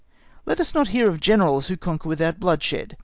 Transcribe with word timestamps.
Let 0.47 0.59
us 0.59 0.73
not 0.73 0.87
hear 0.87 1.07
of 1.09 1.19
Generals 1.19 1.67
who 1.67 1.77
conquer 1.77 2.09
without 2.09 2.39
bloodshed. 2.39 2.97